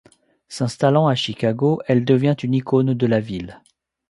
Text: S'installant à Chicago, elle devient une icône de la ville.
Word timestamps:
S'installant 0.49 1.05
à 1.05 1.13
Chicago, 1.13 1.79
elle 1.87 2.05
devient 2.05 2.33
une 2.41 2.55
icône 2.55 2.95
de 2.95 3.05
la 3.05 3.19
ville. 3.19 3.61